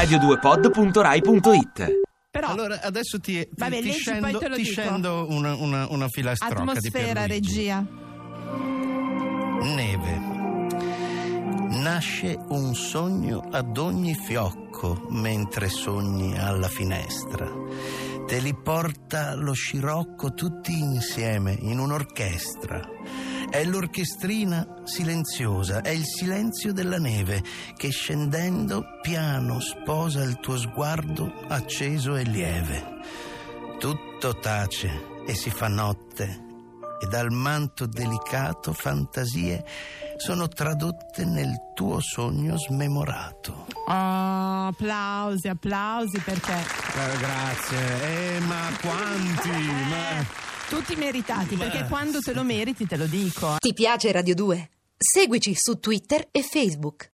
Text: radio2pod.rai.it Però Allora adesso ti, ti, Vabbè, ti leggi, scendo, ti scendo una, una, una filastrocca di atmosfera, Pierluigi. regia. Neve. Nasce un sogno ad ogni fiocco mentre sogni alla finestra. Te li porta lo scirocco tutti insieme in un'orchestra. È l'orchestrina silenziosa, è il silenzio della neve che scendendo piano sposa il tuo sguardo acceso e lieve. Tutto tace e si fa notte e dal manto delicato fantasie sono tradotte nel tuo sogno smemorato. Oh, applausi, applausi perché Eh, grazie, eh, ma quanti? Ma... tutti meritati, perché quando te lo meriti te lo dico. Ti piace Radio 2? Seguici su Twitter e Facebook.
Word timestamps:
radio2pod.rai.it 0.00 2.00
Però 2.30 2.48
Allora 2.48 2.80
adesso 2.80 3.20
ti, 3.20 3.38
ti, 3.38 3.48
Vabbè, 3.54 3.80
ti 3.80 3.84
leggi, 3.84 3.98
scendo, 3.98 4.38
ti 4.38 4.64
scendo 4.64 5.26
una, 5.28 5.54
una, 5.54 5.86
una 5.90 6.08
filastrocca 6.08 6.62
di 6.62 6.70
atmosfera, 6.88 7.26
Pierluigi. 7.26 7.28
regia. 7.28 7.86
Neve. 9.62 10.38
Nasce 11.82 12.38
un 12.48 12.74
sogno 12.74 13.46
ad 13.50 13.76
ogni 13.76 14.14
fiocco 14.14 15.06
mentre 15.10 15.68
sogni 15.68 16.38
alla 16.38 16.68
finestra. 16.68 17.46
Te 18.26 18.38
li 18.38 18.54
porta 18.54 19.34
lo 19.34 19.52
scirocco 19.52 20.32
tutti 20.32 20.78
insieme 20.78 21.58
in 21.60 21.78
un'orchestra. 21.78 22.80
È 23.50 23.64
l'orchestrina 23.64 24.64
silenziosa, 24.84 25.82
è 25.82 25.88
il 25.88 26.04
silenzio 26.04 26.72
della 26.72 26.98
neve 26.98 27.42
che 27.76 27.90
scendendo 27.90 28.84
piano 29.02 29.58
sposa 29.58 30.22
il 30.22 30.38
tuo 30.38 30.56
sguardo 30.56 31.32
acceso 31.48 32.14
e 32.14 32.22
lieve. 32.22 32.98
Tutto 33.80 34.38
tace 34.38 35.22
e 35.26 35.34
si 35.34 35.50
fa 35.50 35.66
notte 35.66 36.46
e 37.02 37.06
dal 37.08 37.32
manto 37.32 37.86
delicato 37.86 38.72
fantasie 38.72 39.64
sono 40.16 40.46
tradotte 40.46 41.24
nel 41.24 41.72
tuo 41.74 41.98
sogno 41.98 42.56
smemorato. 42.56 43.66
Oh, 43.88 44.66
applausi, 44.66 45.48
applausi 45.48 46.20
perché 46.20 46.52
Eh, 46.52 47.18
grazie, 47.18 48.36
eh, 48.36 48.40
ma 48.40 48.68
quanti? 48.80 49.48
Ma... 49.48 50.09
tutti 50.70 50.94
meritati, 50.94 51.56
perché 51.56 51.84
quando 51.88 52.20
te 52.20 52.32
lo 52.32 52.44
meriti 52.44 52.86
te 52.86 52.96
lo 52.96 53.06
dico. 53.06 53.56
Ti 53.58 53.74
piace 53.74 54.12
Radio 54.12 54.36
2? 54.36 54.70
Seguici 54.96 55.52
su 55.56 55.80
Twitter 55.80 56.28
e 56.30 56.44
Facebook. 56.44 57.08